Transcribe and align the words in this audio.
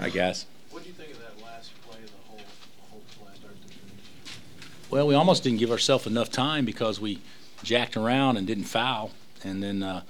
I 0.00 0.10
guess. 0.10 0.46
What 0.70 0.82
do 0.82 0.88
you 0.88 0.94
think 0.94 1.10
of 1.12 1.18
that 1.18 1.44
last 1.44 1.72
play, 1.82 1.98
the 2.00 2.10
whole, 2.28 2.38
the 2.38 2.90
whole 2.90 3.02
play, 3.18 3.34
start 3.34 3.54
to 3.60 3.68
finish? 3.68 4.04
Well, 4.90 5.06
we 5.06 5.14
almost 5.14 5.42
didn't 5.42 5.58
give 5.58 5.70
ourselves 5.70 6.06
enough 6.06 6.30
time 6.30 6.64
because 6.64 7.00
we 7.00 7.20
jacked 7.62 7.96
around 7.96 8.36
and 8.36 8.46
didn't 8.46 8.64
foul, 8.64 9.10
and 9.42 9.62
then 9.62 9.82
uh, 9.82 10.02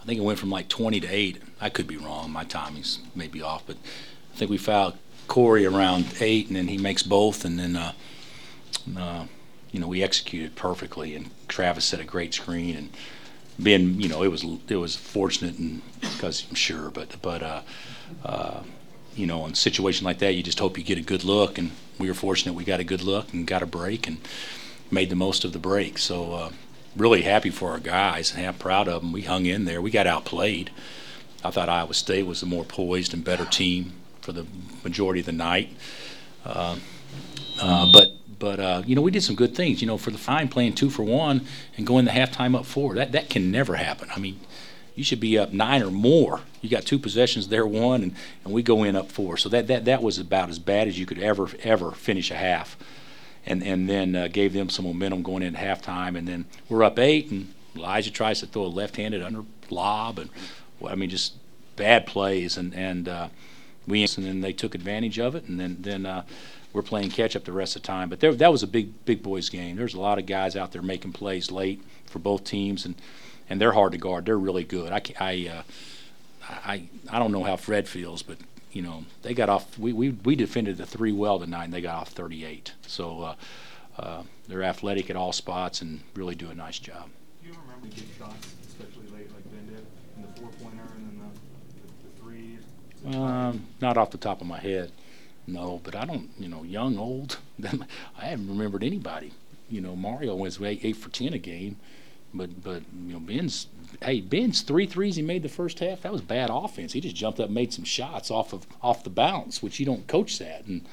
I 0.00 0.04
think 0.06 0.18
it 0.18 0.22
went 0.22 0.38
from 0.38 0.50
like 0.50 0.68
20 0.68 1.00
to 1.00 1.08
eight. 1.08 1.42
I 1.60 1.68
could 1.68 1.86
be 1.86 1.96
wrong. 1.96 2.30
My 2.30 2.44
timing's 2.44 3.00
may 3.14 3.26
be 3.28 3.42
off, 3.42 3.64
but 3.66 3.76
I 4.34 4.36
think 4.36 4.50
we 4.50 4.58
fouled 4.58 4.96
Korie 5.28 5.70
around 5.70 6.06
eight, 6.20 6.46
and 6.46 6.56
then 6.56 6.68
he 6.68 6.78
makes 6.78 7.02
both, 7.02 7.44
and 7.44 7.58
then 7.58 7.76
uh, 7.76 7.92
uh, 8.96 9.26
you 9.72 9.80
know 9.80 9.88
we 9.88 10.02
executed 10.02 10.56
perfectly, 10.56 11.14
and 11.14 11.30
Travis 11.48 11.84
set 11.84 12.00
a 12.00 12.04
great 12.04 12.32
screen, 12.32 12.76
and 12.76 12.90
being 13.62 14.00
you 14.00 14.08
know 14.08 14.22
it 14.22 14.28
was 14.28 14.44
it 14.68 14.76
was 14.76 14.96
fortunate 14.96 15.58
and 15.58 15.82
because 16.16 16.46
I'm 16.48 16.54
sure, 16.54 16.90
but 16.90 17.16
but 17.22 17.42
uh, 17.42 17.62
uh, 18.24 18.62
you 19.14 19.26
know 19.26 19.46
in 19.46 19.52
a 19.52 19.56
situation 19.56 20.04
like 20.04 20.18
that 20.18 20.34
you 20.34 20.42
just 20.42 20.58
hope 20.58 20.78
you 20.78 20.84
get 20.84 20.98
a 20.98 21.02
good 21.02 21.24
look, 21.24 21.58
and 21.58 21.70
we 21.98 22.08
were 22.08 22.14
fortunate 22.14 22.54
we 22.54 22.64
got 22.64 22.80
a 22.80 22.84
good 22.84 23.02
look 23.02 23.32
and 23.32 23.46
got 23.46 23.62
a 23.62 23.66
break 23.66 24.06
and 24.06 24.18
made 24.90 25.10
the 25.10 25.16
most 25.16 25.44
of 25.44 25.52
the 25.52 25.58
break. 25.58 25.98
So 25.98 26.32
uh, 26.32 26.50
really 26.96 27.22
happy 27.22 27.50
for 27.50 27.70
our 27.70 27.78
guys 27.78 28.34
and 28.34 28.46
I'm 28.46 28.54
proud 28.54 28.88
of 28.88 29.02
them. 29.02 29.12
We 29.12 29.22
hung 29.22 29.46
in 29.46 29.64
there. 29.64 29.82
We 29.82 29.90
got 29.90 30.06
outplayed. 30.06 30.70
I 31.44 31.50
thought 31.50 31.68
Iowa 31.68 31.94
State 31.94 32.26
was 32.26 32.40
the 32.40 32.46
more 32.46 32.64
poised 32.64 33.14
and 33.14 33.24
better 33.24 33.44
team 33.44 33.92
for 34.20 34.32
the 34.32 34.46
majority 34.82 35.20
of 35.20 35.26
the 35.26 35.32
night. 35.32 35.70
Uh, 36.44 36.76
uh, 37.60 37.90
but 37.92 38.12
but 38.38 38.60
uh, 38.60 38.82
you 38.86 38.94
know 38.94 39.02
we 39.02 39.10
did 39.10 39.22
some 39.22 39.36
good 39.36 39.54
things. 39.54 39.80
You 39.80 39.86
know 39.86 39.98
for 39.98 40.10
the 40.10 40.18
fine 40.18 40.48
playing 40.48 40.74
two 40.74 40.90
for 40.90 41.02
one 41.02 41.46
and 41.76 41.86
going 41.86 42.04
the 42.04 42.10
halftime 42.10 42.56
up 42.56 42.66
four. 42.66 42.94
That 42.94 43.12
that 43.12 43.30
can 43.30 43.50
never 43.50 43.76
happen. 43.76 44.08
I 44.14 44.18
mean, 44.18 44.40
you 44.96 45.04
should 45.04 45.20
be 45.20 45.38
up 45.38 45.52
nine 45.52 45.82
or 45.82 45.90
more. 45.90 46.40
You 46.62 46.68
got 46.68 46.84
two 46.84 46.98
possessions 46.98 47.48
there, 47.48 47.66
one, 47.66 48.02
and, 48.02 48.14
and 48.44 48.52
we 48.52 48.62
go 48.62 48.82
in 48.82 48.96
up 48.96 49.12
four. 49.12 49.36
So 49.36 49.48
that, 49.50 49.68
that 49.68 49.84
that 49.84 50.02
was 50.02 50.18
about 50.18 50.48
as 50.48 50.58
bad 50.58 50.88
as 50.88 50.98
you 50.98 51.06
could 51.06 51.20
ever 51.20 51.48
ever 51.62 51.92
finish 51.92 52.32
a 52.32 52.34
half. 52.34 52.76
And 53.44 53.62
and 53.62 53.88
then 53.88 54.16
uh, 54.16 54.26
gave 54.28 54.52
them 54.54 54.70
some 54.70 54.86
momentum 54.86 55.22
going 55.22 55.44
into 55.44 55.60
halftime. 55.60 56.18
And 56.18 56.26
then 56.26 56.46
we're 56.68 56.82
up 56.82 56.98
eight, 56.98 57.30
and 57.30 57.54
Elijah 57.76 58.10
tries 58.10 58.40
to 58.40 58.46
throw 58.46 58.64
a 58.64 58.66
left-handed 58.66 59.22
under 59.22 59.44
lob, 59.70 60.18
and 60.18 60.30
well, 60.80 60.92
I 60.92 60.96
mean 60.96 61.10
just 61.10 61.34
bad 61.76 62.06
plays. 62.06 62.56
And 62.56 62.74
and 62.74 63.08
uh, 63.08 63.28
we 63.86 64.02
and 64.02 64.26
then 64.26 64.40
they 64.40 64.52
took 64.52 64.74
advantage 64.74 65.18
of 65.18 65.36
it, 65.36 65.44
and 65.44 65.60
then 65.60 65.76
then 65.78 66.06
uh, 66.06 66.24
we're 66.72 66.82
playing 66.82 67.10
catch 67.10 67.36
up 67.36 67.44
the 67.44 67.52
rest 67.52 67.76
of 67.76 67.82
the 67.82 67.86
time. 67.86 68.08
But 68.08 68.20
there, 68.20 68.34
that 68.34 68.50
was 68.50 68.62
a 68.62 68.66
big 68.66 69.04
big 69.04 69.22
boys 69.22 69.48
game. 69.50 69.76
There's 69.76 69.94
a 69.94 70.00
lot 70.00 70.18
of 70.18 70.26
guys 70.26 70.56
out 70.56 70.72
there 70.72 70.82
making 70.82 71.12
plays 71.12 71.50
late 71.50 71.82
for 72.06 72.18
both 72.18 72.44
teams, 72.44 72.84
and 72.84 72.94
and 73.48 73.60
they're 73.60 73.72
hard 73.72 73.92
to 73.92 73.98
guard. 73.98 74.26
They're 74.26 74.38
really 74.38 74.64
good. 74.64 74.92
I 74.92 75.02
I 75.18 75.50
uh, 75.58 75.62
I 76.48 76.88
I 77.10 77.18
don't 77.18 77.32
know 77.32 77.44
how 77.44 77.56
Fred 77.56 77.88
feels, 77.88 78.22
but 78.22 78.38
you 78.72 78.82
know 78.82 79.04
they 79.22 79.34
got 79.34 79.48
off. 79.48 79.78
We 79.78 79.92
we, 79.92 80.10
we 80.10 80.36
defended 80.36 80.76
the 80.76 80.86
three 80.86 81.12
well 81.12 81.38
tonight, 81.38 81.64
and 81.64 81.72
they 81.72 81.80
got 81.80 81.96
off 81.96 82.08
38. 82.10 82.72
So. 82.86 83.22
Uh, 83.22 83.34
uh, 83.98 84.22
they're 84.48 84.62
athletic 84.62 85.10
at 85.10 85.16
all 85.16 85.32
spots 85.32 85.80
and 85.80 86.00
really 86.14 86.34
do 86.34 86.50
a 86.50 86.54
nice 86.54 86.78
job. 86.78 87.08
Do 87.42 87.48
you 87.48 87.56
remember 87.62 87.86
big 87.86 88.04
shots, 88.18 88.54
especially 88.68 89.06
late, 89.16 89.32
like 89.32 89.50
Ben 89.50 89.66
did, 89.66 89.86
in 90.16 90.22
the 90.22 90.40
four-pointer 90.40 90.82
and 90.96 91.08
then 91.08 91.20
the, 91.20 91.80
the, 91.80 92.08
the 92.08 92.20
three? 92.20 93.18
Um, 93.18 93.66
not 93.80 93.96
off 93.96 94.10
the 94.10 94.18
top 94.18 94.40
of 94.40 94.46
my 94.46 94.58
head, 94.58 94.92
no. 95.46 95.80
But 95.82 95.96
I 95.96 96.04
don't, 96.04 96.30
you 96.38 96.48
know, 96.48 96.62
young, 96.62 96.98
old. 96.98 97.38
I 98.18 98.24
haven't 98.26 98.48
remembered 98.48 98.84
anybody. 98.84 99.32
You 99.70 99.80
know, 99.80 99.96
Mario 99.96 100.36
was 100.36 100.60
eight, 100.60 100.80
eight 100.82 100.96
for 100.96 101.08
ten 101.08 101.32
a 101.32 101.38
game, 101.38 101.76
but 102.36 102.62
but 102.62 102.82
you 103.06 103.14
know 103.14 103.20
Ben's. 103.20 103.68
Hey, 104.02 104.20
Ben's 104.20 104.60
three 104.60 104.84
threes 104.84 105.16
he 105.16 105.22
made 105.22 105.42
the 105.42 105.48
first 105.48 105.78
half. 105.78 106.02
That 106.02 106.12
was 106.12 106.20
bad 106.20 106.50
offense. 106.52 106.92
He 106.92 107.00
just 107.00 107.16
jumped 107.16 107.40
up, 107.40 107.46
and 107.46 107.54
made 107.54 107.72
some 107.72 107.84
shots 107.84 108.30
off 108.30 108.52
of 108.52 108.66
off 108.82 109.04
the 109.04 109.10
bounce, 109.10 109.62
which 109.62 109.80
you 109.80 109.86
don't 109.86 110.06
coach 110.06 110.38
that, 110.38 110.66
and 110.66 110.84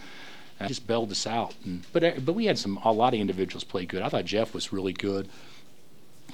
I 0.60 0.68
just 0.68 0.88
bailed 0.88 1.12
us 1.12 1.28
out. 1.28 1.56
And, 1.66 1.84
but 1.92 2.04
uh, 2.04 2.12
but 2.24 2.34
we 2.34 2.46
had 2.46 2.58
some 2.58 2.78
a 2.84 2.92
lot 2.92 3.14
of 3.14 3.20
individuals 3.20 3.64
play 3.64 3.86
good. 3.86 4.02
I 4.02 4.10
thought 4.10 4.26
Jeff 4.26 4.54
was 4.54 4.72
really 4.72 4.94
good. 4.94 5.28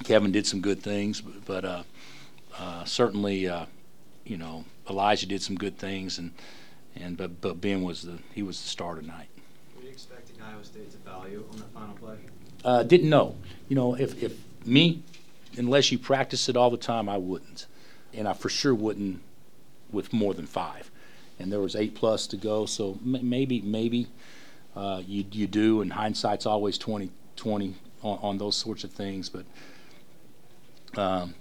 Kevin 0.04 0.32
did 0.32 0.46
some 0.46 0.60
good 0.60 0.82
things, 0.82 1.20
but, 1.20 1.44
but 1.44 1.64
uh, 1.64 1.82
uh, 2.58 2.84
certainly, 2.84 3.48
uh, 3.48 3.66
you 4.24 4.36
know, 4.36 4.64
Elijah 4.88 5.26
did 5.26 5.42
some 5.42 5.56
good 5.56 5.78
things, 5.78 6.18
and 6.18 6.32
and 6.96 7.16
but 7.16 7.40
but 7.40 7.60
Ben 7.60 7.82
was 7.82 8.02
the 8.02 8.18
he 8.34 8.42
was 8.42 8.60
the 8.60 8.68
star 8.68 8.94
tonight. 8.94 9.28
Were 9.76 9.82
you 9.82 9.90
expecting 9.90 10.36
Iowa 10.42 10.64
State 10.64 10.90
to 10.92 10.98
foul 10.98 11.28
you 11.28 11.46
on 11.50 11.58
that 11.58 11.72
final 11.72 11.94
play? 11.96 12.16
Uh, 12.64 12.82
didn't 12.82 13.08
know. 13.08 13.36
You 13.68 13.76
know, 13.76 13.94
if 13.94 14.22
if 14.22 14.38
me, 14.66 15.02
unless 15.56 15.90
you 15.90 15.98
practice 15.98 16.48
it 16.48 16.56
all 16.56 16.70
the 16.70 16.76
time, 16.76 17.08
I 17.08 17.18
wouldn't, 17.18 17.66
and 18.12 18.28
I 18.28 18.32
for 18.32 18.48
sure 18.48 18.74
wouldn't 18.74 19.20
with 19.90 20.12
more 20.12 20.34
than 20.34 20.46
five. 20.46 20.90
And 21.38 21.50
there 21.50 21.60
was 21.60 21.74
eight 21.74 21.94
plus 21.94 22.26
to 22.28 22.36
go, 22.36 22.66
so 22.66 22.98
maybe 23.02 23.62
maybe 23.62 24.08
uh, 24.76 25.02
you 25.06 25.24
you 25.32 25.46
do. 25.46 25.80
And 25.80 25.92
hindsight's 25.92 26.46
always 26.46 26.76
20 26.76 27.10
20 27.36 27.74
on, 28.02 28.18
on 28.22 28.38
those 28.38 28.56
sorts 28.56 28.84
of 28.84 28.92
things, 28.92 29.28
but. 29.28 29.44
Um, 30.96 31.34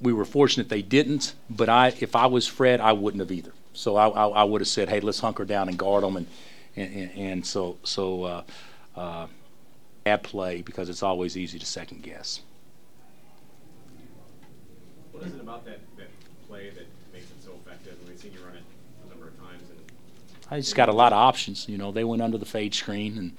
we 0.00 0.12
were 0.12 0.24
fortunate 0.24 0.68
they 0.68 0.82
didn't, 0.82 1.34
but 1.48 1.68
I, 1.68 1.94
if 2.00 2.14
I 2.14 2.26
was 2.26 2.46
Fred, 2.46 2.80
I 2.80 2.92
wouldn't 2.92 3.20
have 3.20 3.32
either. 3.32 3.52
So 3.72 3.96
I, 3.96 4.08
I, 4.08 4.26
I 4.28 4.44
would 4.44 4.60
have 4.60 4.68
said, 4.68 4.88
hey, 4.88 5.00
let's 5.00 5.20
hunker 5.20 5.44
down 5.44 5.68
and 5.68 5.78
guard 5.78 6.02
them, 6.02 6.16
and 6.16 6.26
and, 6.76 7.10
and, 7.16 7.46
so 7.46 7.78
so 7.84 8.24
uh, 8.24 8.42
uh, 8.96 9.26
play 10.22 10.62
because 10.62 10.88
it's 10.88 11.02
always 11.02 11.36
easy 11.36 11.58
to 11.58 11.66
second 11.66 12.02
guess. 12.02 12.40
What 15.12 15.24
is 15.24 15.34
it 15.34 15.35
about 15.46 15.64
that, 15.64 15.78
that 15.96 16.08
play 16.48 16.70
that 16.70 16.86
makes 17.12 17.26
it 17.26 17.40
so 17.44 17.52
effective? 17.64 17.94
We've 18.08 18.18
seen 18.18 18.32
you 18.32 18.40
run 18.40 18.56
it 18.56 18.64
a 19.04 19.08
number 19.08 19.28
of 19.28 19.38
times, 19.38 19.62
and 19.70 19.78
I 20.50 20.58
just 20.58 20.74
got 20.74 20.88
a 20.88 20.92
lot 20.92 21.12
of 21.12 21.18
options. 21.18 21.68
You 21.68 21.78
know, 21.78 21.92
they 21.92 22.02
went 22.02 22.20
under 22.20 22.36
the 22.36 22.44
fade 22.44 22.74
screen, 22.74 23.16
and 23.16 23.32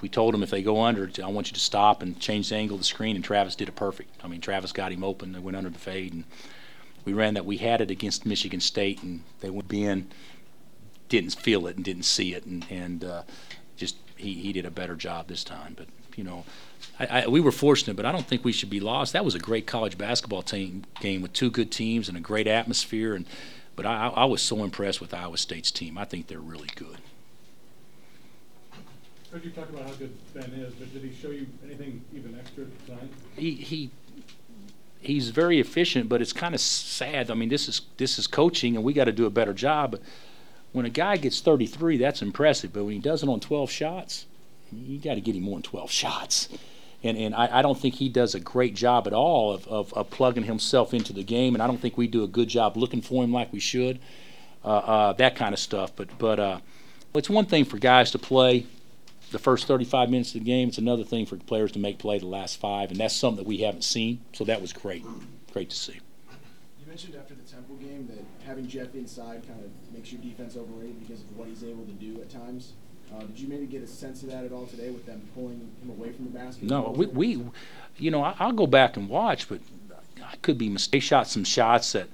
we 0.00 0.08
told 0.08 0.34
them 0.34 0.42
if 0.42 0.50
they 0.50 0.62
go 0.62 0.82
under, 0.82 1.08
I 1.22 1.28
want 1.28 1.46
you 1.46 1.54
to 1.54 1.60
stop 1.60 2.02
and 2.02 2.18
change 2.18 2.48
the 2.48 2.56
angle 2.56 2.74
of 2.74 2.80
the 2.80 2.86
screen. 2.86 3.14
And 3.14 3.24
Travis 3.24 3.54
did 3.54 3.68
it 3.68 3.76
perfect. 3.76 4.10
I 4.24 4.26
mean, 4.26 4.40
Travis 4.40 4.72
got 4.72 4.90
him 4.90 5.04
open. 5.04 5.30
They 5.32 5.38
went 5.38 5.56
under 5.56 5.70
the 5.70 5.78
fade, 5.78 6.12
and 6.12 6.24
we 7.04 7.12
ran 7.12 7.34
that. 7.34 7.46
We 7.46 7.58
had 7.58 7.80
it 7.80 7.90
against 7.92 8.26
Michigan 8.26 8.60
State, 8.60 9.00
and 9.04 9.22
they 9.40 9.50
went 9.50 9.72
in, 9.72 10.08
didn't 11.08 11.34
feel 11.36 11.68
it 11.68 11.76
and 11.76 11.84
didn't 11.84 12.04
see 12.04 12.34
it, 12.34 12.44
and 12.46 12.66
and 12.68 13.04
uh, 13.04 13.22
just 13.76 13.96
he 14.16 14.34
he 14.34 14.52
did 14.52 14.66
a 14.66 14.72
better 14.72 14.96
job 14.96 15.28
this 15.28 15.44
time. 15.44 15.74
But 15.76 15.86
you 16.16 16.24
know. 16.24 16.44
I, 16.98 17.22
I, 17.22 17.26
we 17.28 17.40
were 17.40 17.52
fortunate, 17.52 17.96
but 17.96 18.04
I 18.04 18.12
don't 18.12 18.26
think 18.26 18.44
we 18.44 18.52
should 18.52 18.70
be 18.70 18.80
lost. 18.80 19.12
That 19.12 19.24
was 19.24 19.34
a 19.34 19.38
great 19.38 19.66
college 19.66 19.96
basketball 19.96 20.42
team 20.42 20.84
game 21.00 21.22
with 21.22 21.32
two 21.32 21.50
good 21.50 21.70
teams 21.70 22.08
and 22.08 22.16
a 22.16 22.20
great 22.20 22.46
atmosphere. 22.46 23.14
And 23.14 23.26
but 23.76 23.86
I, 23.86 24.08
I 24.08 24.24
was 24.24 24.42
so 24.42 24.62
impressed 24.64 25.00
with 25.00 25.14
Iowa 25.14 25.38
State's 25.38 25.70
team. 25.70 25.96
I 25.96 26.04
think 26.04 26.26
they're 26.26 26.38
really 26.38 26.68
good. 26.74 26.98
Heard 29.30 29.44
you 29.44 29.50
talk 29.50 29.70
about 29.70 29.86
how 29.86 29.94
good 29.94 30.14
Ben 30.34 30.52
is, 30.52 30.74
but 30.74 30.92
did 30.92 31.02
he 31.02 31.14
show 31.14 31.30
you 31.30 31.46
anything 31.64 32.04
even 32.14 32.38
extra 32.38 32.66
tonight? 32.86 33.10
He 33.34 33.52
he 33.52 33.90
he's 35.00 35.30
very 35.30 35.58
efficient, 35.58 36.08
but 36.08 36.20
it's 36.20 36.32
kind 36.32 36.54
of 36.54 36.60
sad. 36.60 37.30
I 37.30 37.34
mean, 37.34 37.48
this 37.48 37.68
is 37.68 37.82
this 37.96 38.18
is 38.18 38.26
coaching, 38.26 38.76
and 38.76 38.84
we 38.84 38.92
got 38.92 39.04
to 39.04 39.12
do 39.12 39.24
a 39.24 39.30
better 39.30 39.54
job. 39.54 39.92
But 39.92 40.02
when 40.72 40.84
a 40.84 40.90
guy 40.90 41.16
gets 41.16 41.40
33, 41.40 41.96
that's 41.96 42.20
impressive. 42.20 42.72
But 42.72 42.84
when 42.84 42.94
he 42.94 43.00
does 43.00 43.22
it 43.22 43.28
on 43.28 43.40
12 43.40 43.70
shots, 43.70 44.26
you 44.72 44.98
got 44.98 45.14
to 45.14 45.20
get 45.20 45.36
him 45.36 45.42
more 45.42 45.56
than 45.56 45.62
12 45.62 45.90
shots. 45.90 46.48
And, 47.04 47.18
and 47.18 47.34
I, 47.34 47.58
I 47.58 47.62
don't 47.62 47.78
think 47.78 47.94
he 47.94 48.08
does 48.08 48.34
a 48.34 48.40
great 48.40 48.74
job 48.74 49.06
at 49.06 49.12
all 49.12 49.52
of, 49.52 49.66
of, 49.66 49.92
of, 49.94 50.10
plugging 50.10 50.44
himself 50.44 50.94
into 50.94 51.12
the 51.12 51.24
game. 51.24 51.54
And 51.54 51.62
I 51.62 51.66
don't 51.66 51.80
think 51.80 51.98
we 51.98 52.06
do 52.06 52.22
a 52.22 52.28
good 52.28 52.48
job 52.48 52.76
looking 52.76 53.02
for 53.02 53.24
him 53.24 53.32
like 53.32 53.52
we 53.52 53.60
should. 53.60 53.98
Uh, 54.64 54.68
uh, 54.68 55.12
that 55.14 55.34
kind 55.34 55.52
of 55.52 55.58
stuff. 55.58 55.90
But 55.96 56.16
but 56.18 56.38
uh, 56.38 56.60
it's 57.14 57.28
one 57.28 57.46
thing 57.46 57.64
for 57.64 57.78
guys 57.78 58.12
to 58.12 58.18
play 58.18 58.66
the 59.32 59.38
first 59.38 59.66
35 59.66 60.10
minutes 60.10 60.34
of 60.34 60.40
the 60.40 60.46
game. 60.46 60.68
It's 60.68 60.78
another 60.78 61.04
thing 61.04 61.26
for 61.26 61.36
players 61.36 61.72
to 61.72 61.78
make 61.78 61.98
play 61.98 62.18
the 62.18 62.26
last 62.26 62.60
five, 62.60 62.90
and 62.90 63.00
that's 63.00 63.16
something 63.16 63.42
that 63.42 63.48
we 63.48 63.58
haven't 63.58 63.82
seen. 63.82 64.20
So 64.32 64.44
that 64.44 64.60
was 64.60 64.72
great, 64.72 65.04
great 65.52 65.70
to 65.70 65.76
see. 65.76 65.98
You 66.80 66.86
mentioned 66.86 67.16
after 67.16 67.34
the 67.34 67.42
Temple 67.42 67.76
game 67.76 68.06
that 68.08 68.24
having 68.46 68.68
Jeff 68.68 68.94
inside 68.94 69.42
kind 69.46 69.64
of 69.64 69.70
makes 69.92 70.12
your 70.12 70.20
defense 70.20 70.56
overrated 70.56 71.00
because 71.00 71.22
of 71.22 71.36
what 71.36 71.48
he's 71.48 71.64
able 71.64 71.84
to 71.84 71.92
do 71.92 72.20
at 72.20 72.30
times. 72.30 72.74
Uh, 73.12 73.20
did 73.20 73.38
you 73.38 73.48
maybe 73.48 73.66
get 73.66 73.82
a 73.82 73.86
sense 73.86 74.22
of 74.22 74.30
that 74.30 74.44
at 74.44 74.52
all 74.52 74.66
today 74.66 74.90
with 74.90 75.04
them 75.06 75.20
pulling 75.34 75.70
him 75.82 75.90
away 75.90 76.12
from 76.12 76.24
the 76.24 76.30
basket? 76.30 76.64
No, 76.64 76.94
we, 76.96 77.06
we 77.06 77.44
you 77.98 78.10
know, 78.10 78.22
I, 78.22 78.46
will 78.46 78.52
go 78.52 78.66
back 78.66 78.96
and 78.96 79.08
watch, 79.08 79.48
but 79.48 79.60
I 80.24 80.36
could 80.36 80.58
be 80.58 80.68
mistaken. 80.68 80.96
They 80.96 81.00
shot 81.00 81.28
some 81.28 81.44
shots 81.44 81.92
that, 81.92 82.08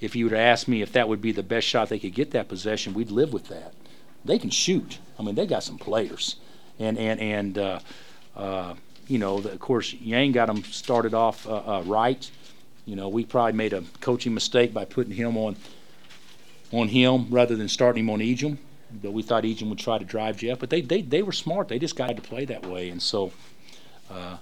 if 0.00 0.16
you 0.16 0.24
would 0.24 0.34
asked 0.34 0.66
me 0.66 0.82
if 0.82 0.92
that 0.92 1.08
would 1.08 1.20
be 1.20 1.32
the 1.32 1.42
best 1.42 1.66
shot 1.66 1.88
they 1.88 1.98
could 1.98 2.14
get 2.14 2.30
that 2.32 2.48
possession, 2.48 2.94
we'd 2.94 3.10
live 3.10 3.32
with 3.32 3.48
that. 3.48 3.74
They 4.24 4.38
can 4.38 4.50
shoot. 4.50 4.98
I 5.18 5.22
mean, 5.22 5.34
they 5.34 5.46
got 5.46 5.62
some 5.62 5.78
players, 5.78 6.36
and 6.78 6.98
and 6.98 7.20
and 7.20 7.58
uh, 7.58 7.80
uh, 8.36 8.74
you 9.06 9.18
know, 9.18 9.40
the, 9.40 9.52
of 9.52 9.60
course, 9.60 9.94
Niang 10.00 10.32
got 10.32 10.46
them 10.46 10.62
started 10.64 11.14
off 11.14 11.46
uh, 11.46 11.56
uh, 11.56 11.82
right. 11.86 12.30
You 12.86 12.96
know, 12.96 13.08
we 13.08 13.24
probably 13.24 13.52
made 13.52 13.72
a 13.72 13.82
coaching 14.00 14.34
mistake 14.34 14.74
by 14.74 14.84
putting 14.84 15.12
him 15.12 15.36
on 15.36 15.56
on 16.72 16.88
him 16.88 17.26
rather 17.30 17.56
than 17.56 17.68
starting 17.68 18.04
him 18.04 18.10
on 18.10 18.20
But 19.02 19.12
we 19.12 19.22
thought 19.22 19.44
Ejim 19.44 19.68
would 19.68 19.78
try 19.78 19.98
to 19.98 20.04
drive 20.04 20.38
Jeff. 20.38 20.58
But 20.58 20.70
they, 20.70 20.80
they, 20.80 21.02
they 21.02 21.22
were 21.22 21.32
smart. 21.32 21.68
They 21.68 21.78
just 21.78 21.96
got 21.96 22.14
to 22.16 22.22
play 22.22 22.44
that 22.46 22.66
way. 22.66 22.88
And 22.90 23.02
so, 23.02 23.32
uh, 24.10 24.36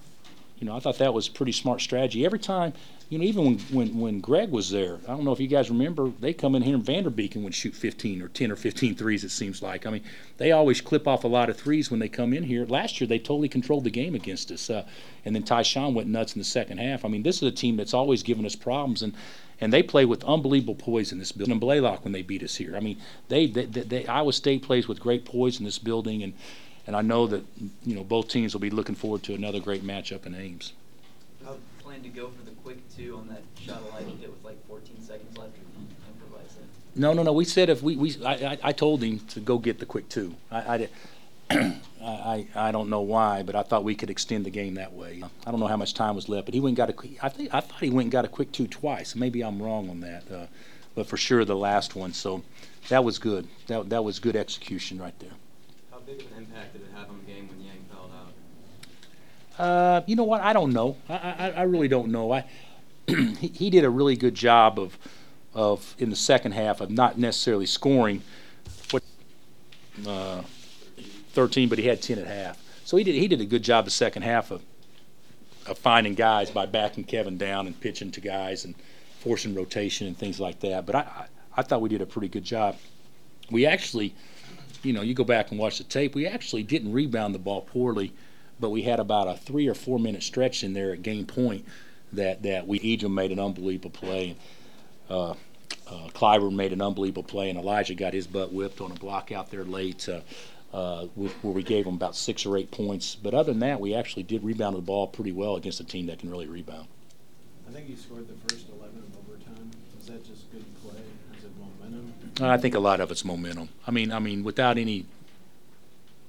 you 0.58 0.66
know, 0.66 0.76
I 0.76 0.80
thought 0.80 0.98
that 0.98 1.14
was 1.14 1.28
pretty 1.28 1.52
smart 1.52 1.80
strategy. 1.80 2.24
Every 2.24 2.38
time 2.38 2.72
you 3.08 3.18
know, 3.18 3.24
even 3.24 3.44
when, 3.44 3.58
when, 3.70 3.98
when 3.98 4.20
Greg 4.20 4.50
was 4.50 4.70
there, 4.70 4.98
I 5.04 5.12
don't 5.12 5.24
know 5.24 5.32
if 5.32 5.40
you 5.40 5.48
guys 5.48 5.70
remember, 5.70 6.10
they 6.20 6.34
come 6.34 6.54
in 6.54 6.60
here 6.62 6.74
and 6.74 6.84
Vanderbeeken 6.84 7.42
would 7.42 7.54
shoot 7.54 7.74
15 7.74 8.20
or 8.20 8.28
10 8.28 8.52
or 8.52 8.56
15 8.56 8.96
threes, 8.96 9.24
it 9.24 9.30
seems 9.30 9.62
like. 9.62 9.86
I 9.86 9.90
mean, 9.90 10.02
they 10.36 10.52
always 10.52 10.82
clip 10.82 11.08
off 11.08 11.24
a 11.24 11.28
lot 11.28 11.48
of 11.48 11.56
threes 11.56 11.90
when 11.90 12.00
they 12.00 12.10
come 12.10 12.34
in 12.34 12.42
here. 12.42 12.66
Last 12.66 13.00
year, 13.00 13.08
they 13.08 13.18
totally 13.18 13.48
controlled 13.48 13.84
the 13.84 13.90
game 13.90 14.14
against 14.14 14.50
us. 14.50 14.68
Uh, 14.68 14.84
and 15.24 15.34
then 15.34 15.42
Tyshawn 15.42 15.94
went 15.94 16.08
nuts 16.08 16.34
in 16.34 16.38
the 16.38 16.44
second 16.44 16.78
half. 16.78 17.02
I 17.02 17.08
mean, 17.08 17.22
this 17.22 17.36
is 17.36 17.44
a 17.44 17.50
team 17.50 17.76
that's 17.76 17.94
always 17.94 18.22
given 18.22 18.44
us 18.44 18.54
problems. 18.54 19.02
And, 19.02 19.14
and 19.58 19.72
they 19.72 19.82
play 19.82 20.04
with 20.04 20.22
unbelievable 20.24 20.74
poise 20.74 21.10
in 21.10 21.18
this 21.18 21.32
building. 21.32 21.52
And 21.52 21.60
Blaylock 21.62 22.04
when 22.04 22.12
they 22.12 22.22
beat 22.22 22.42
us 22.42 22.56
here. 22.56 22.76
I 22.76 22.80
mean, 22.80 22.98
they, 23.28 23.46
they, 23.46 23.64
they, 23.64 23.82
they 23.82 24.06
Iowa 24.06 24.34
State 24.34 24.62
plays 24.62 24.86
with 24.86 25.00
great 25.00 25.24
poise 25.24 25.58
in 25.58 25.64
this 25.64 25.78
building. 25.78 26.22
And, 26.22 26.34
and 26.86 26.94
I 26.94 27.00
know 27.00 27.26
that, 27.26 27.42
you 27.86 27.94
know, 27.94 28.04
both 28.04 28.28
teams 28.28 28.52
will 28.52 28.60
be 28.60 28.70
looking 28.70 28.94
forward 28.94 29.22
to 29.22 29.34
another 29.34 29.60
great 29.60 29.82
matchup 29.82 30.26
in 30.26 30.34
Ames. 30.34 30.74
How 31.98 32.02
plan 32.02 32.12
to 32.14 32.20
go 32.20 32.28
for 32.30 32.44
the 32.44 32.52
quick 32.62 32.78
two 32.96 33.16
on 33.16 33.28
that 33.28 33.42
shot 33.60 33.80
Elijah 33.90 34.16
hit 34.20 34.30
with 34.30 34.44
like 34.44 34.64
14 34.68 35.00
seconds 35.02 35.36
left? 35.36 35.50
Or 35.50 35.58
did 35.58 35.80
you 35.80 35.86
improvise 36.14 36.54
that? 36.54 36.64
No, 37.00 37.12
no, 37.12 37.22
no. 37.24 37.32
We 37.32 37.44
said 37.44 37.68
if 37.68 37.82
we, 37.82 37.96
we 37.96 38.14
I, 38.24 38.32
I, 38.52 38.58
I 38.64 38.72
told 38.72 39.02
him 39.02 39.18
to 39.30 39.40
go 39.40 39.58
get 39.58 39.80
the 39.80 39.86
quick 39.86 40.08
two. 40.08 40.36
I, 40.50 40.74
I, 40.74 40.78
did- 40.78 40.90
I, 41.50 41.80
I, 42.04 42.46
I 42.54 42.70
don't 42.72 42.88
know 42.88 43.00
why, 43.00 43.42
but 43.42 43.56
I 43.56 43.62
thought 43.64 43.82
we 43.82 43.96
could 43.96 44.10
extend 44.10 44.46
the 44.46 44.50
game 44.50 44.74
that 44.74 44.92
way. 44.92 45.22
I 45.46 45.50
don't 45.50 45.58
know 45.58 45.66
how 45.66 45.76
much 45.76 45.94
time 45.94 46.14
was 46.14 46.28
left, 46.28 46.44
but 46.46 46.54
he 46.54 46.60
went 46.60 46.70
and 46.72 46.76
got 46.76 46.90
a. 46.90 46.92
quick- 46.92 47.18
I 47.22 47.28
think 47.30 47.52
I 47.52 47.60
thought 47.60 47.80
he 47.80 47.90
went 47.90 48.04
and 48.06 48.12
got 48.12 48.24
a 48.24 48.28
quick 48.28 48.52
two 48.52 48.68
twice. 48.68 49.16
Maybe 49.16 49.42
I'm 49.42 49.60
wrong 49.60 49.90
on 49.90 50.00
that, 50.00 50.30
uh, 50.30 50.46
but 50.94 51.06
for 51.08 51.16
sure 51.16 51.44
the 51.44 51.56
last 51.56 51.96
one. 51.96 52.12
So 52.12 52.42
that 52.90 53.02
was 53.02 53.18
good. 53.18 53.48
That 53.66 53.88
that 53.90 54.04
was 54.04 54.20
good 54.20 54.36
execution 54.36 55.00
right 55.00 55.18
there. 55.18 55.32
How 55.90 55.98
big 55.98 56.20
of 56.20 56.30
an 56.32 56.38
impact 56.38 56.74
did 56.74 56.82
it 56.82 56.88
have 56.96 57.08
on 57.10 57.18
the 57.26 57.32
game 57.32 57.48
when 57.48 57.58
Niang 57.58 57.58
fouled 57.58 57.67
out? 57.67 57.67
Uh, 59.58 60.02
you 60.06 60.14
know 60.14 60.24
what? 60.24 60.40
I 60.40 60.52
don't 60.52 60.72
know. 60.72 60.96
I, 61.08 61.14
I, 61.14 61.50
I 61.56 61.62
really 61.62 61.88
don't 61.88 62.08
know. 62.08 62.32
I, 62.32 62.44
he, 63.08 63.70
did 63.70 63.84
a 63.84 63.90
really 63.90 64.16
good 64.16 64.34
job 64.34 64.78
of, 64.78 64.96
of 65.52 65.96
in 65.98 66.10
the 66.10 66.16
second 66.16 66.52
half 66.52 66.80
of 66.80 66.90
not 66.90 67.18
necessarily 67.18 67.66
scoring, 67.66 68.22
what, 68.90 69.02
uh, 70.06 70.42
13, 71.32 71.68
but 71.68 71.78
he 71.78 71.86
had 71.86 72.00
10 72.00 72.18
at 72.18 72.26
half. 72.26 72.62
So 72.84 72.96
he 72.96 73.04
did 73.04 73.16
he 73.16 73.28
did 73.28 73.40
a 73.40 73.44
good 73.44 73.62
job 73.62 73.84
the 73.84 73.90
second 73.90 74.22
half 74.22 74.50
of, 74.50 74.62
of 75.66 75.76
finding 75.76 76.14
guys 76.14 76.50
by 76.50 76.64
backing 76.64 77.04
Kevin 77.04 77.36
down 77.36 77.66
and 77.66 77.78
pitching 77.78 78.10
to 78.12 78.20
guys 78.20 78.64
and 78.64 78.74
forcing 79.20 79.54
rotation 79.54 80.06
and 80.06 80.16
things 80.16 80.40
like 80.40 80.60
that. 80.60 80.86
But 80.86 80.94
I, 80.94 81.00
I, 81.00 81.26
I 81.58 81.62
thought 81.62 81.82
we 81.82 81.88
did 81.88 82.00
a 82.00 82.06
pretty 82.06 82.28
good 82.28 82.44
job. 82.44 82.76
We 83.50 83.66
actually, 83.66 84.14
you 84.82 84.92
know, 84.92 85.02
you 85.02 85.12
go 85.12 85.24
back 85.24 85.50
and 85.50 85.58
watch 85.58 85.78
the 85.78 85.84
tape. 85.84 86.14
We 86.14 86.26
actually 86.26 86.62
didn't 86.62 86.92
rebound 86.92 87.34
the 87.34 87.38
ball 87.40 87.62
poorly 87.62 88.12
but 88.60 88.70
we 88.70 88.82
had 88.82 89.00
about 89.00 89.28
a 89.28 89.36
three 89.36 89.68
or 89.68 89.74
four 89.74 89.98
minute 89.98 90.22
stretch 90.22 90.64
in 90.64 90.72
there 90.72 90.92
at 90.92 91.02
game 91.02 91.26
point 91.26 91.64
that 92.12 92.42
that 92.42 92.66
we 92.66 92.78
Ejim 92.80 93.12
made 93.12 93.32
an 93.32 93.38
unbelievable 93.38 93.90
play. 93.90 94.36
Uh, 95.10 95.30
uh, 95.30 96.08
Clyburn 96.14 96.54
made 96.54 96.72
an 96.72 96.82
unbelievable 96.82 97.22
play, 97.22 97.48
and 97.50 97.58
Elijah 97.58 97.94
got 97.94 98.12
his 98.12 98.26
butt 98.26 98.52
whipped 98.52 98.80
on 98.80 98.92
a 98.92 98.94
block 98.94 99.32
out 99.32 99.50
there 99.50 99.64
late, 99.64 100.06
uh, 100.08 100.20
uh, 100.72 101.06
where 101.14 101.54
we 101.54 101.62
gave 101.62 101.86
him 101.86 101.94
about 101.94 102.14
six 102.14 102.44
or 102.44 102.56
eight 102.58 102.70
points. 102.70 103.14
But 103.14 103.32
other 103.32 103.52
than 103.52 103.60
that, 103.60 103.80
we 103.80 103.94
actually 103.94 104.24
did 104.24 104.44
rebound 104.44 104.76
the 104.76 104.82
ball 104.82 105.06
pretty 105.06 105.32
well 105.32 105.56
against 105.56 105.80
a 105.80 105.84
team 105.84 106.06
that 106.06 106.18
can 106.18 106.30
really 106.30 106.46
rebound. 106.46 106.88
I 107.68 107.72
think 107.72 107.88
you 107.88 107.96
scored 107.96 108.28
the 108.28 108.34
first 108.48 108.66
eleven 108.68 108.96
in 108.98 109.12
overtime. 109.18 109.70
Is 110.00 110.06
that 110.06 110.24
just 110.26 110.50
good 110.52 110.64
play? 110.82 111.00
Was 111.34 111.44
it 111.44 111.50
momentum? 111.58 112.44
I 112.44 112.58
think 112.58 112.74
a 112.74 112.80
lot 112.80 113.00
of 113.00 113.10
it's 113.10 113.24
momentum. 113.24 113.70
I 113.86 113.90
mean, 113.90 114.12
I 114.12 114.18
mean, 114.18 114.44
without 114.44 114.76
any 114.78 115.06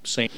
saying, 0.04 0.30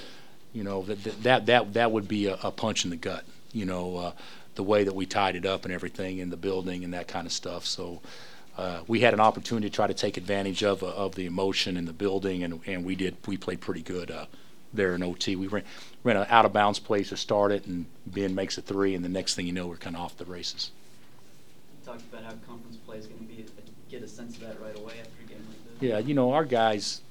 you 0.53 0.65
know, 0.65 0.83
that 0.83 1.23
that 1.23 1.47
that 1.47 1.73
that 1.75 1.93
would 1.93 2.09
be 2.09 2.27
a, 2.27 2.39
a 2.43 2.51
punch 2.51 2.85
in 2.85 2.91
the 2.91 2.97
gut. 2.97 3.25
You 3.53 3.67
know, 3.67 3.97
uh, 3.97 4.13
the 4.55 4.63
way 4.63 4.85
that 4.85 4.95
we 4.95 5.07
tied 5.07 5.37
it 5.37 5.47
up 5.47 5.65
and 5.65 5.73
everything 5.73 6.19
in 6.19 6.31
the 6.31 6.37
building 6.37 6.85
and 6.85 6.95
that 6.95 7.09
kind 7.09 7.27
of 7.27 7.33
stuff. 7.33 7.67
So. 7.67 8.01
Uh, 8.55 8.83
we 8.87 9.01
had 9.01 9.15
an 9.15 9.21
opportunity 9.21 9.71
to 9.71 9.75
try 9.75 9.87
to 9.87 9.95
take 9.95 10.19
advantage 10.19 10.63
of 10.63 10.83
uh, 10.83 10.89
of 10.89 11.15
the 11.15 11.25
emotion 11.25 11.75
in 11.75 11.87
the 11.87 11.93
building, 11.93 12.45
and, 12.45 12.61
and 12.67 12.85
we 12.85 12.95
did. 12.95 13.17
We 13.27 13.39
played 13.39 13.63
pretty 13.63 13.81
good 13.81 14.11
uh, 14.11 14.27
there 14.75 14.95
in 14.95 15.03
OT. 15.03 15.37
We 15.37 15.47
ran 15.47 15.65
ran 16.05 16.17
an 16.17 16.27
out 16.29 16.45
of 16.45 16.53
bounds 16.53 16.79
play 16.79 17.05
to 17.05 17.17
start 17.17 17.53
it, 17.53 17.67
and 17.67 17.87
Ben 18.07 18.35
makes 18.35 18.59
a 18.59 18.63
three, 18.63 18.95
and 18.95 19.05
the 19.05 19.09
next 19.09 19.35
thing 19.35 19.47
you 19.47 19.53
know, 19.53 19.67
we're 19.67 19.77
kind 19.77 19.97
of 19.97 20.03
off 20.03 20.17
the 20.17 20.25
races. 20.25 20.71
You 21.81 21.87
talked 21.87 22.03
about 22.13 22.25
how 22.25 22.33
conference 22.47 22.77
play 22.77 22.99
is 22.99 23.07
going 23.07 23.21
to 23.21 23.25
be. 23.25 23.47
Get 23.91 24.03
a 24.03 24.09
sense 24.09 24.37
of 24.37 24.43
that 24.43 24.61
right 24.61 24.77
away 24.77 24.95
after 25.01 25.23
a 25.23 25.29
game 25.29 25.45
like 25.49 25.81
this. 25.81 25.89
Yeah, 25.89 25.99
you 25.99 26.15
know, 26.15 26.33
our 26.33 26.45
guys, 26.47 27.03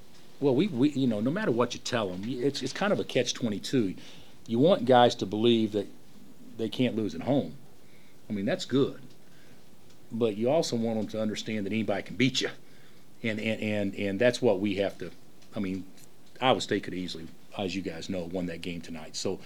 well, 0.42 0.54
we, 0.54 0.66
we 0.68 0.90
you 0.90 1.06
know, 1.06 1.20
no 1.20 1.30
matter 1.30 1.50
what 1.50 1.72
you 1.72 1.80
tell 1.80 2.08
them, 2.08 2.22
it's, 2.26 2.62
it's 2.62 2.72
kind 2.72 2.92
of 2.92 3.00
a 3.00 3.04
catch 3.04 3.32
22. 3.32 3.94
You 4.46 4.58
want 4.58 4.84
guys 4.84 5.14
to 5.16 5.26
believe 5.26 5.72
that 5.72 5.86
they 6.58 6.68
can't 6.68 6.96
lose 6.96 7.14
at 7.14 7.22
home. 7.22 7.54
I 8.28 8.32
mean, 8.32 8.44
that's 8.44 8.64
good. 8.64 9.00
But 10.10 10.36
you 10.36 10.50
also 10.50 10.76
want 10.76 10.98
them 10.98 11.08
to 11.08 11.22
understand 11.22 11.64
that 11.64 11.72
anybody 11.72 12.02
can 12.02 12.16
beat 12.16 12.40
you. 12.40 12.50
And, 13.22 13.38
and, 13.38 13.62
and, 13.62 13.94
and 13.94 14.18
that's 14.18 14.42
what 14.42 14.60
we 14.60 14.74
have 14.76 14.98
to, 14.98 15.10
I 15.54 15.60
mean, 15.60 15.84
Iowa 16.40 16.60
State 16.60 16.82
could 16.82 16.94
easily, 16.94 17.28
as 17.56 17.74
you 17.74 17.82
guys 17.82 18.08
know, 18.08 18.28
won 18.32 18.46
that 18.46 18.60
game 18.60 18.80
tonight. 18.80 19.14
So 19.14 19.38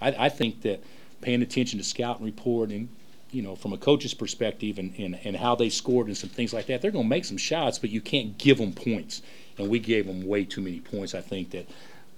I, 0.00 0.26
I 0.26 0.28
think 0.28 0.62
that 0.62 0.82
paying 1.20 1.42
attention 1.42 1.78
to 1.78 1.84
scout 1.84 2.18
and 2.18 2.26
report 2.26 2.70
and 2.70 2.88
you 3.32 3.42
know, 3.42 3.54
from 3.54 3.72
a 3.72 3.78
coach's 3.78 4.14
perspective 4.14 4.78
and, 4.78 4.94
and, 4.98 5.18
and 5.24 5.36
how 5.36 5.54
they 5.54 5.68
scored 5.68 6.06
and 6.06 6.16
some 6.16 6.30
things 6.30 6.52
like 6.52 6.66
that, 6.66 6.82
they're 6.82 6.90
going 6.90 7.04
to 7.04 7.08
make 7.08 7.24
some 7.24 7.36
shots, 7.36 7.78
but 7.78 7.90
you 7.90 8.00
can't 8.00 8.36
give 8.38 8.58
them 8.58 8.72
points. 8.72 9.22
And 9.58 9.68
we 9.68 9.78
gave 9.78 10.06
them 10.06 10.26
way 10.26 10.44
too 10.44 10.60
many 10.60 10.80
points. 10.80 11.14
I 11.14 11.20
think 11.20 11.50
that, 11.50 11.68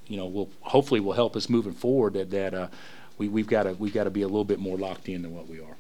you 0.07 0.17
know, 0.17 0.27
will 0.27 0.51
hopefully 0.61 1.01
will 1.01 1.13
help 1.13 1.37
us 1.37 1.49
moving 1.49 1.73
forward. 1.73 2.15
That 2.15 2.31
that 2.31 2.55
uh, 2.55 2.69
we 3.19 3.29
we've 3.29 3.49
got 3.49 3.65
to 3.65 3.73
we've 3.73 3.93
got 3.93 4.05
to 4.05 4.11
be 4.11 4.23
a 4.23 4.29
little 4.29 4.45
bit 4.45 4.61
more 4.61 4.79
locked 4.79 5.09
in 5.09 5.23
than 5.23 5.35
what 5.35 5.49
we 5.49 5.59
are. 5.61 5.77